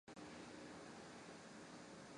[0.03, 0.27] 郗恢人。